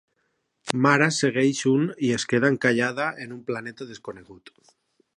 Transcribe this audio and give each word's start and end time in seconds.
Mara 0.85 1.09
segueix 1.17 1.61
un 1.73 1.85
i 2.09 2.11
es 2.17 2.27
queda 2.33 2.51
encallada 2.57 3.11
en 3.27 3.39
un 3.39 3.47
planeta 3.51 3.93
desconegut. 3.95 4.57